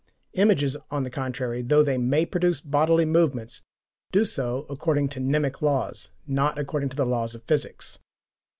[0.33, 3.61] Images, on the contrary, though they MAY produce bodily movements,
[4.11, 7.99] do so according to mnemic laws, not according to the laws of physics.